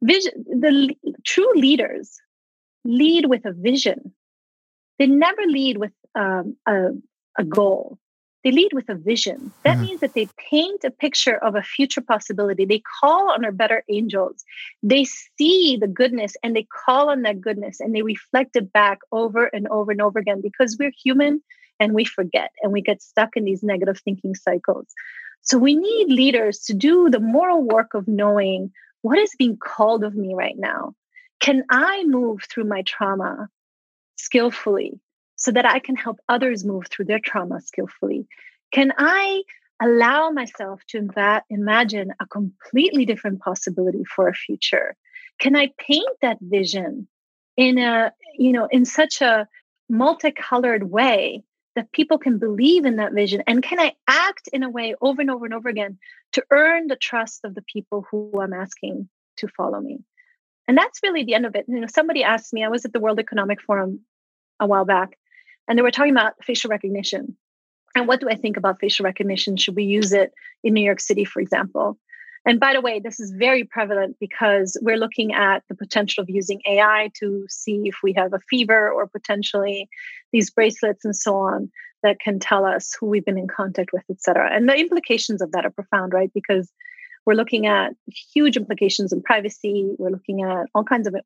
[0.03, 0.45] vision.
[0.47, 2.19] The true leaders
[2.85, 4.13] lead with a vision.
[4.99, 6.91] They never lead with um, a,
[7.39, 7.99] a goal
[8.47, 9.51] they lead with a vision.
[9.65, 9.85] That mm-hmm.
[9.87, 12.65] means that they paint a picture of a future possibility.
[12.65, 14.45] They call on our better angels.
[14.85, 18.99] They see the goodness and they call on that goodness and they reflect it back
[19.11, 21.43] over and over and over again because we're human
[21.81, 24.87] and we forget and we get stuck in these negative thinking cycles.
[25.43, 28.73] So we need leaders to do the moral work of knowing
[29.03, 30.95] what is being called of me right now.
[31.41, 33.49] Can I move through my trauma
[34.17, 35.01] skillfully?
[35.37, 38.27] so that I can help others move through their trauma skillfully?
[38.73, 39.43] Can I
[39.81, 41.09] allow myself to
[41.51, 44.97] imagine a completely different possibility for a future?
[45.39, 47.07] Can I paint that vision
[47.57, 49.47] in a, you know, in such a
[49.89, 51.45] multicolored way
[51.77, 53.43] that people can believe in that vision?
[53.47, 55.99] And can I act in a way over and over and over again
[56.33, 60.01] to earn the trust of the people who I'm asking to follow me?
[60.67, 61.67] And that's really the end of it.
[61.69, 64.01] You know, somebody asked me, I was at the World Economic Forum
[64.59, 65.17] a while back,
[65.69, 67.37] and they were talking about facial recognition.
[67.95, 69.57] And what do I think about facial recognition?
[69.57, 70.33] Should we use it
[70.65, 71.99] in New York City, for example?
[72.47, 76.31] And by the way, this is very prevalent because we're looking at the potential of
[76.31, 79.89] using AI to see if we have a fever or potentially
[80.33, 81.71] these bracelets and so on
[82.05, 84.49] that can tell us who we've been in contact with, et cetera.
[84.55, 86.31] And the implications of that are profound, right?
[86.33, 86.71] Because
[87.27, 87.95] we're looking at
[88.33, 89.91] huge implications in privacy.
[89.99, 91.17] We're looking at all kinds of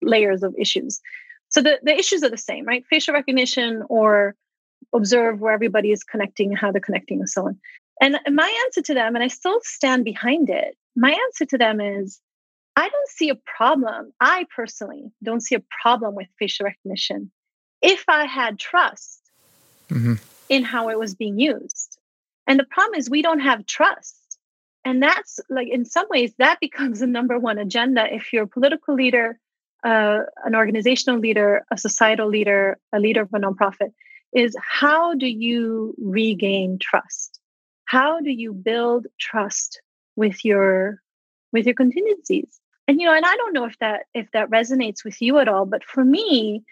[0.00, 1.00] layers of issues.
[1.48, 2.84] So the, the issues are the same, right?
[2.88, 4.36] Facial recognition or
[4.94, 7.58] observe where everybody is connecting, how they're connecting, and so on.
[8.00, 11.80] And my answer to them, and I still stand behind it, my answer to them
[11.80, 12.20] is
[12.76, 14.12] I don't see a problem.
[14.20, 17.30] I personally don't see a problem with facial recognition
[17.82, 19.20] if I had trust
[19.90, 20.14] mm-hmm.
[20.48, 21.98] in how it was being used.
[22.46, 24.16] And the problem is we don't have trust.
[24.84, 28.48] And that's like, in some ways, that becomes the number one agenda if you're a
[28.48, 29.38] political leader
[29.84, 33.92] uh, an organizational leader, a societal leader, a leader of a nonprofit,
[34.32, 37.40] is how do you regain trust?
[37.88, 39.80] How do you build trust
[40.14, 41.00] with your
[41.52, 42.60] with your contingencies?
[42.86, 45.48] And you know, and I don't know if that if that resonates with you at
[45.48, 46.64] all, but for me,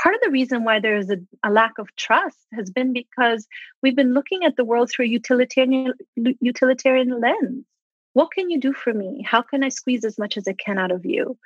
[0.00, 3.46] part of the reason why there is a, a, lack of trust has been because
[3.82, 7.66] we've been looking at the world through a utilitarian utilitarian lens.
[8.14, 9.22] What can you do for me?
[9.22, 11.36] How can i squeeze as much as i can out of you?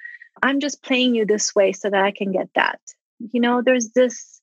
[0.44, 2.78] I'm just playing you this way so that i can get that.
[3.32, 4.40] You know there's this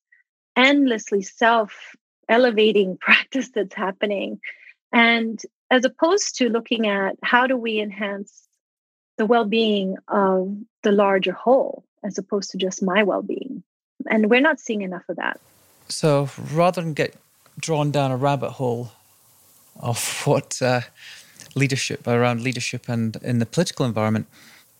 [0.57, 1.95] endlessly self
[2.27, 4.41] elevating practice that's happening
[4.91, 8.47] and as opposed to looking at how do we enhance
[9.17, 13.63] the well-being of the larger whole as opposed to just my well-being
[14.09, 15.39] and we're not seeing enough of that.
[15.87, 17.15] So rather than get
[17.59, 18.91] drawn down a rabbit hole
[19.79, 20.81] of what uh,
[21.55, 24.27] leadership around leadership and in the political environment,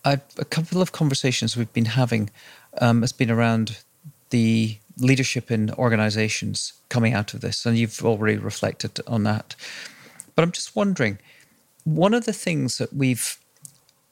[0.03, 2.29] I've, a couple of conversations we've been having
[2.79, 3.79] um, has been around
[4.29, 9.55] the leadership in organizations coming out of this, and you've already reflected on that.
[10.35, 11.19] But I'm just wondering,
[11.83, 13.39] one of the things that we've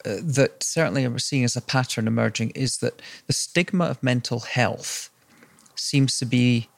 [0.06, 4.42] uh, that certainly we're seeing as a pattern emerging is that the stigma of mental
[4.42, 5.10] health
[5.76, 6.70] seems to be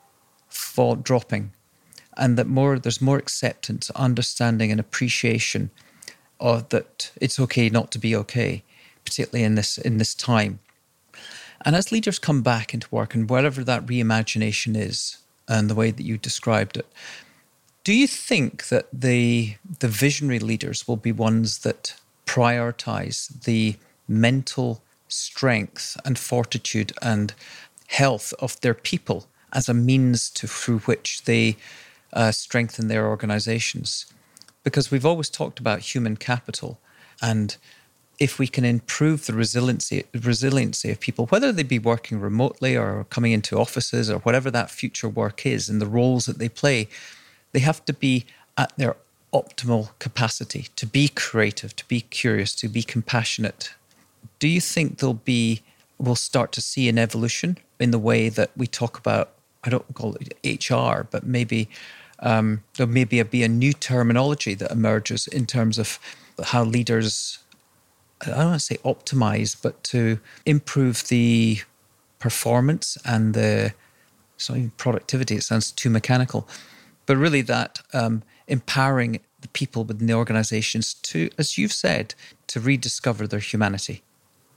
[0.48, 1.52] fall, dropping,
[2.18, 5.72] and that more there's more acceptance, understanding, and appreciation
[6.40, 8.64] of that it's okay not to be okay,
[9.04, 10.60] particularly in this in this time.
[11.66, 15.92] And as leaders come back into work, and whatever that reimagination is, and the way
[15.92, 16.88] that you described it,
[17.86, 21.96] do you think that the the visionary leaders will be ones that
[22.26, 23.76] prioritize the
[24.08, 27.34] mental strength and fortitude and
[27.88, 31.56] health of their people as a means to through which they
[32.12, 34.08] uh, strengthen their organizations?
[34.64, 36.80] Because we've always talked about human capital
[37.22, 37.56] and
[38.18, 43.06] if we can improve the resiliency resiliency of people whether they be working remotely or
[43.12, 46.88] coming into offices or whatever that future work is and the roles that they play
[47.56, 48.26] they have to be
[48.58, 48.98] at their
[49.34, 53.74] optimal capacity to be creative, to be curious, to be compassionate.
[54.40, 55.62] Do you think there'll be,
[55.98, 59.30] we'll start to see an evolution in the way that we talk about,
[59.64, 61.70] I don't call it HR, but maybe
[62.20, 65.98] um, there maybe be a new terminology that emerges in terms of
[66.44, 67.40] how leaders,
[68.22, 71.62] I don't want to say optimize, but to improve the
[72.20, 73.74] performance and the,
[74.36, 76.50] sorry, productivity, it sounds too mechanical,
[77.06, 82.16] but really that um, empowering the people within the organizations to, as you've said,
[82.48, 84.04] to rediscover their humanity?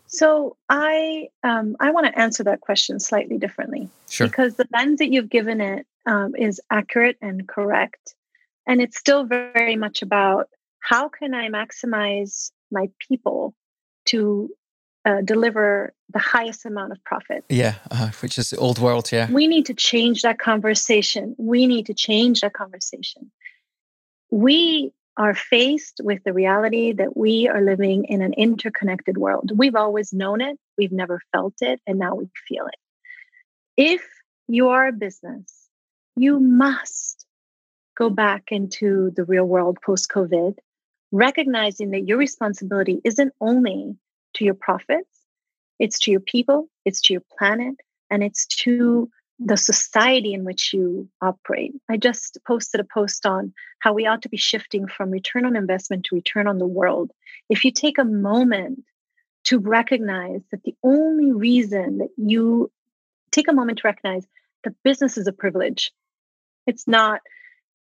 [0.07, 4.27] So I um, I want to answer that question slightly differently, sure.
[4.27, 8.15] because the lens that you've given it um, is accurate and correct,
[8.67, 10.49] and it's still very much about
[10.81, 13.55] how can I maximize my people
[14.07, 14.51] to
[15.09, 17.44] uh, deliver the highest amount of profit.
[17.49, 19.11] Yeah, uh, which is the old world.
[19.11, 21.35] Yeah, we need to change that conversation.
[21.38, 23.31] We need to change that conversation
[24.31, 29.51] we are faced with the reality that we are living in an interconnected world.
[29.55, 32.79] We've always known it, we've never felt it, and now we feel it.
[33.77, 34.07] If
[34.47, 35.53] you are a business,
[36.16, 37.27] you must
[37.97, 40.57] go back into the real world post COVID,
[41.11, 43.97] recognizing that your responsibility isn't only
[44.35, 45.09] to your profits,
[45.79, 47.75] it's to your people, it's to your planet,
[48.11, 51.73] and it's to the society in which you operate.
[51.88, 55.55] I just posted a post on how we ought to be shifting from return on
[55.55, 57.12] investment to return on the world.
[57.49, 58.85] If you take a moment
[59.45, 62.71] to recognize that the only reason that you
[63.31, 64.27] take a moment to recognize
[64.64, 65.93] that business is a privilege,
[66.67, 67.21] it's not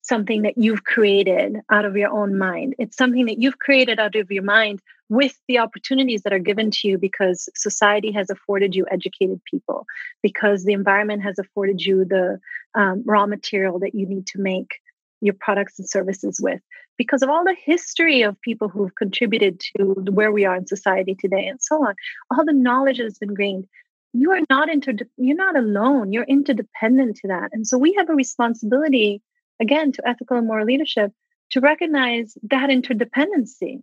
[0.03, 2.75] something that you've created out of your own mind.
[2.79, 6.71] It's something that you've created out of your mind with the opportunities that are given
[6.71, 9.87] to you because society has afforded you educated people,
[10.23, 12.41] because the environment has afforded you the
[12.75, 14.81] um, raw material that you need to make
[15.21, 16.61] your products and services with,
[16.97, 21.15] because of all the history of people who've contributed to where we are in society
[21.15, 21.95] today and so on.
[22.31, 23.69] All the knowledge that has been gained.
[24.15, 26.13] You are not inter- you're not alone.
[26.13, 27.51] You're interdependent to that.
[27.53, 29.23] And so we have a responsibility
[29.63, 31.13] again, to ethical and moral leadership,
[31.53, 33.83] to recognize that interdependency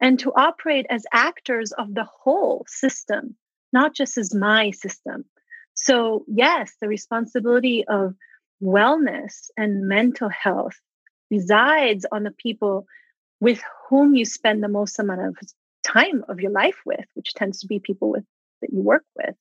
[0.00, 3.36] and to operate as actors of the whole system,
[3.72, 5.24] not just as my system.
[5.74, 8.14] So, yes, the responsibility of
[8.62, 10.78] wellness and mental health
[11.30, 12.86] resides on the people
[13.40, 15.36] with whom you spend the most amount of
[15.84, 18.24] time of your life with, which tends to be people with
[18.60, 19.36] that you work with.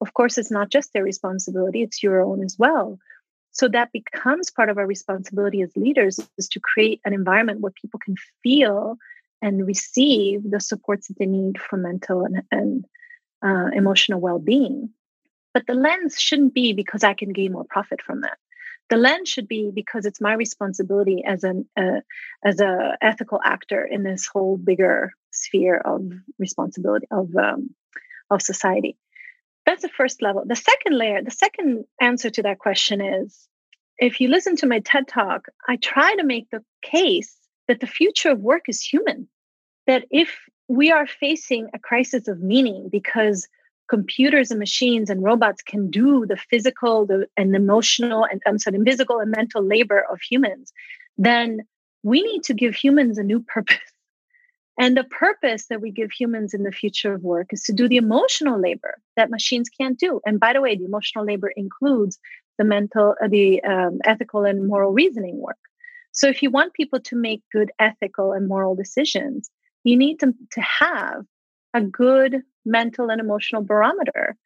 [0.00, 2.98] Of course, it's not just their responsibility, it's your own as well.
[3.52, 7.72] So that becomes part of our responsibility as leaders is to create an environment where
[7.72, 8.96] people can feel
[9.42, 12.84] and receive the supports that they need for mental and, and
[13.44, 14.90] uh, emotional well-being.
[15.52, 18.38] But the lens shouldn't be because i can gain more profit from that.
[18.88, 22.00] The lens should be because it's my responsibility as an uh,
[22.44, 27.74] as a ethical actor in this whole bigger sphere of responsibility of um,
[28.30, 28.96] of society
[29.66, 33.48] that's the first level the second layer the second answer to that question is
[33.98, 37.36] if you listen to my ted talk i try to make the case
[37.68, 39.28] that the future of work is human
[39.86, 40.38] that if
[40.68, 43.48] we are facing a crisis of meaning because
[43.88, 48.78] computers and machines and robots can do the physical the, and emotional and I'm sorry,
[48.84, 50.72] physical and mental labor of humans,
[51.18, 51.60] then
[52.02, 53.91] we need to give humans a new purpose.
[54.78, 57.88] And the purpose that we give humans in the future of work is to do
[57.88, 60.20] the emotional labor that machines can't do.
[60.24, 62.18] And by the way, the emotional labor includes
[62.58, 65.58] the mental, uh, the um, ethical and moral reasoning work.
[66.12, 69.50] So if you want people to make good ethical and moral decisions,
[69.84, 71.24] you need them to have
[71.74, 74.36] a good mental and emotional barometer.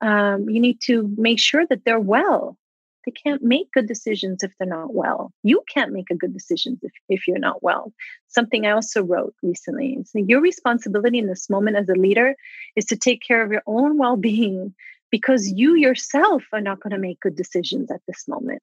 [0.00, 2.56] Um, you need to make sure that they're well.
[3.04, 5.32] They can't make good decisions if they're not well.
[5.42, 7.92] You can't make a good decision if, if you're not well.
[8.28, 9.98] Something I also wrote recently.
[10.06, 12.34] So your responsibility in this moment as a leader
[12.76, 14.74] is to take care of your own well being
[15.10, 18.62] because you yourself are not going to make good decisions at this moment.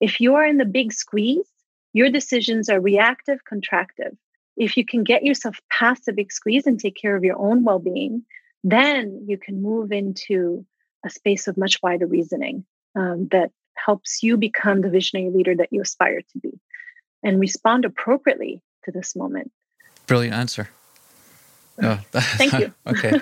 [0.00, 1.48] If you are in the big squeeze,
[1.92, 4.16] your decisions are reactive, contractive
[4.56, 7.64] if you can get yourself past the big squeeze and take care of your own
[7.64, 8.24] well being,
[8.62, 10.64] then you can move into
[11.04, 12.64] a space of much wider reasoning
[12.94, 16.60] um, that helps you become the visionary leader that you aspire to be
[17.22, 19.50] and respond appropriately to this moment.
[20.06, 20.68] Brilliant answer.
[21.82, 22.72] Oh, Thank you.
[22.86, 23.18] okay.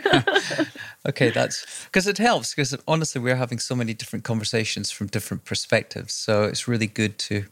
[1.09, 5.45] okay, that's because it helps because honestly we're having so many different conversations from different
[5.45, 6.13] perspectives.
[6.13, 7.47] So it's really good to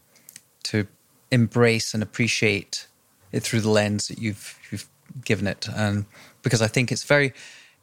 [0.63, 0.87] to
[1.31, 2.87] embrace and appreciate
[3.31, 4.87] it through the lens that you've you've
[5.25, 6.05] given it, and
[6.43, 7.33] because I think it's very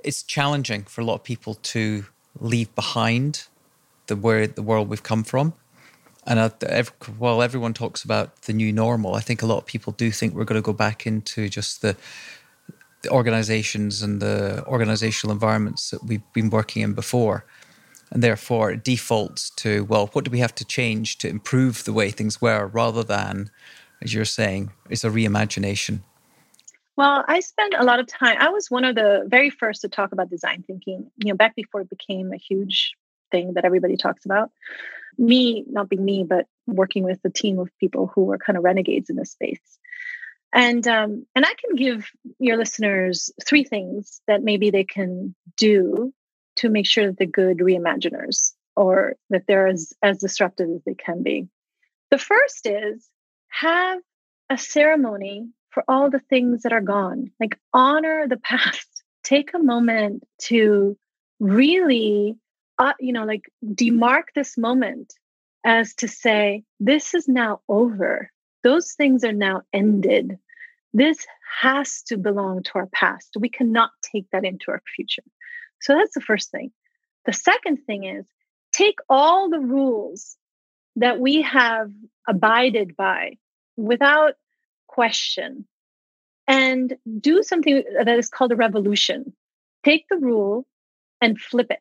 [0.05, 2.05] it's challenging for a lot of people to
[2.39, 3.49] leave behind
[4.09, 5.55] the where the world we've come from.
[6.27, 9.67] And uh, every, while everyone talks about the new normal, I think a lot of
[9.67, 11.97] people do think we're going to go back into just the,
[13.03, 17.47] the organizations and the organizational environments that we've been working in before.
[18.11, 21.93] And therefore, it defaults to, well, what do we have to change to improve the
[21.93, 23.51] way things were rather than
[24.03, 26.01] as you're saying, is a reimagination?
[26.97, 28.37] Well, I spent a lot of time.
[28.41, 31.55] I was one of the very first to talk about design thinking, you know, back
[31.55, 32.95] before it became a huge
[33.31, 34.51] thing that everybody talks about.
[35.17, 38.65] Me, not being me, but working with a team of people who were kind of
[38.65, 39.79] renegades in this space.
[40.53, 46.13] And um, and I can give your listeners three things that maybe they can do
[46.57, 50.95] to make sure that they're good reimaginers or that they're as, as disruptive as they
[50.95, 51.49] can be.
[52.11, 53.09] The first is
[53.49, 54.01] have
[54.51, 57.31] a ceremony for all the things that are gone.
[57.41, 58.87] Like honor the past.
[59.25, 60.97] Take a moment to
[61.39, 62.37] really,
[62.79, 65.15] uh, you know, like demark this moment
[65.65, 68.31] as to say, this is now over.
[68.63, 70.39] Those things are now ended.
[70.95, 71.27] This
[71.61, 73.37] has to belong to our past.
[73.39, 75.23] We cannot take that into our future.
[75.81, 76.71] So that's the first thing.
[77.27, 78.27] The second thing is
[78.73, 80.37] take all the rules
[80.97, 81.91] that we have
[82.27, 83.39] abided by
[83.77, 84.35] without
[84.87, 85.67] question
[86.47, 89.35] and do something that is called a revolution.
[89.85, 90.67] Take the rule
[91.21, 91.81] and flip it.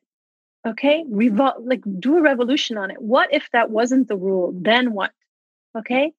[0.67, 1.03] Okay?
[1.09, 3.01] Revol- like do a revolution on it.
[3.01, 4.53] What if that wasn't the rule?
[4.53, 5.11] Then what?
[5.77, 6.11] Okay?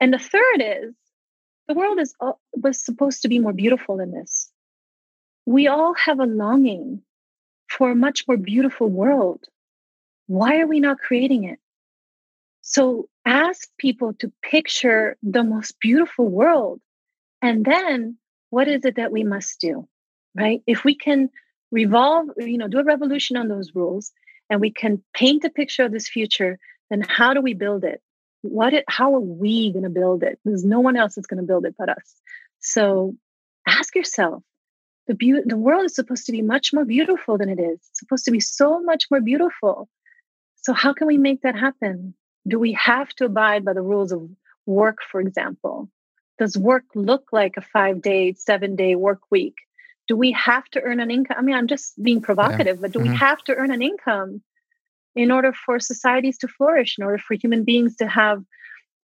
[0.00, 0.94] And the third is
[1.68, 2.14] the world is
[2.52, 4.50] was supposed to be more beautiful than this.
[5.46, 7.02] We all have a longing
[7.68, 9.44] for a much more beautiful world.
[10.26, 11.58] Why are we not creating it?
[12.60, 16.80] So ask people to picture the most beautiful world.
[17.42, 18.18] And then
[18.50, 19.86] what is it that we must do?
[20.34, 20.62] Right?
[20.66, 21.30] If we can
[21.74, 24.12] revolve, you know, do a revolution on those rules
[24.48, 26.58] and we can paint a picture of this future,
[26.90, 28.00] then how do we build it?
[28.42, 30.38] What it, how are we going to build it?
[30.44, 32.14] There's no one else that's going to build it but us.
[32.60, 33.14] So
[33.66, 34.42] ask yourself,
[35.06, 37.78] the be- the world is supposed to be much more beautiful than it is.
[37.90, 39.88] It's supposed to be so much more beautiful.
[40.56, 42.14] So how can we make that happen?
[42.46, 44.28] do we have to abide by the rules of
[44.66, 45.88] work, for example?
[46.38, 49.54] Does work look like a five day, seven day work week?
[50.06, 51.36] Do we have to earn an income?
[51.38, 52.80] I mean, I'm just being provocative, yeah.
[52.80, 53.12] but do mm-hmm.
[53.12, 54.42] we have to earn an income
[55.14, 58.42] in order for societies to flourish, in order for human beings to have,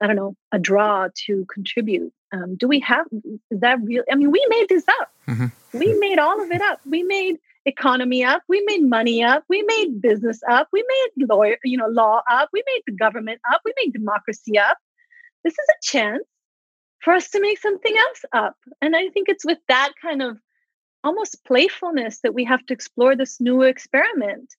[0.00, 2.12] I don't know, a draw to contribute?
[2.32, 3.06] Um, do we have
[3.50, 4.04] is that real?
[4.10, 5.10] I mean, we made this up.
[5.28, 5.78] Mm-hmm.
[5.78, 6.80] We made all of it up.
[6.84, 7.38] We made
[7.68, 11.86] economy up we made money up we made business up we made lawyer you know
[11.86, 14.78] law up we made the government up we made democracy up
[15.44, 16.24] this is a chance
[17.00, 20.38] for us to make something else up and i think it's with that kind of
[21.04, 24.54] almost playfulness that we have to explore this new experiment.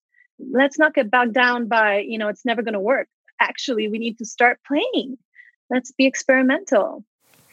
[0.51, 3.07] Let's not get bogged down by, you know, it's never going to work.
[3.39, 5.17] Actually, we need to start playing.
[5.69, 7.03] Let's be experimental.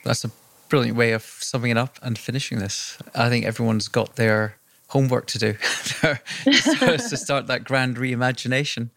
[0.05, 0.31] That's a
[0.69, 2.99] brilliant way of summing it up and finishing this.
[3.15, 4.57] I think everyone's got their
[4.89, 5.53] homework to do
[6.45, 8.91] to start that grand reimagination.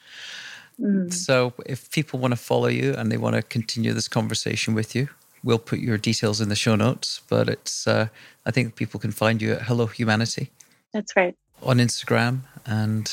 [0.79, 1.13] Mm.
[1.13, 4.95] So, if people want to follow you and they want to continue this conversation with
[4.95, 5.09] you,
[5.43, 7.21] we'll put your details in the show notes.
[7.29, 8.07] But it's, uh,
[8.45, 10.51] I think people can find you at Hello Humanity.
[10.93, 11.35] That's right.
[11.63, 13.11] On Instagram and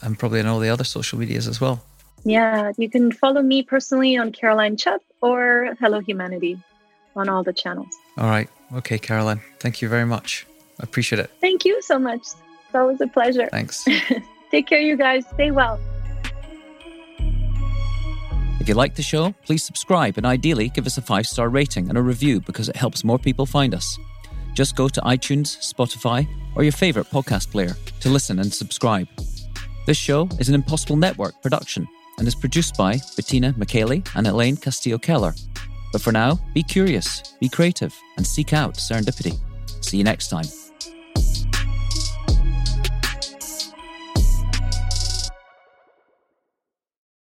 [0.00, 1.82] and probably on all the other social medias as well.
[2.24, 6.60] Yeah, you can follow me personally on Caroline Chubb or Hello Humanity
[7.16, 7.94] on all the channels.
[8.16, 8.48] All right.
[8.74, 9.40] Okay, Caroline.
[9.58, 10.46] Thank you very much.
[10.80, 11.30] I appreciate it.
[11.40, 12.20] Thank you so much.
[12.20, 13.48] It's always a pleasure.
[13.50, 13.84] Thanks.
[14.50, 15.24] Take care, you guys.
[15.34, 15.80] Stay well.
[18.68, 21.88] If you like the show, please subscribe and ideally give us a five star rating
[21.88, 23.98] and a review because it helps more people find us.
[24.52, 29.08] Just go to iTunes, Spotify, or your favorite podcast player to listen and subscribe.
[29.86, 31.88] This show is an Impossible Network production
[32.18, 35.34] and is produced by Bettina McKaylee and Elaine Castillo Keller.
[35.90, 39.38] But for now, be curious, be creative, and seek out serendipity.
[39.82, 40.44] See you next time.